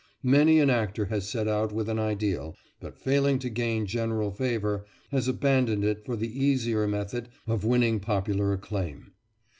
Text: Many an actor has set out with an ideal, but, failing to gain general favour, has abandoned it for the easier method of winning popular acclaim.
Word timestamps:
Many 0.23 0.59
an 0.59 0.71
actor 0.71 1.05
has 1.05 1.29
set 1.29 1.47
out 1.47 1.71
with 1.71 1.87
an 1.87 1.99
ideal, 1.99 2.55
but, 2.79 2.97
failing 2.97 3.37
to 3.37 3.51
gain 3.51 3.85
general 3.85 4.31
favour, 4.31 4.83
has 5.11 5.27
abandoned 5.27 5.83
it 5.83 6.03
for 6.07 6.15
the 6.15 6.43
easier 6.43 6.87
method 6.87 7.29
of 7.45 7.63
winning 7.65 7.99
popular 7.99 8.51
acclaim. 8.51 9.11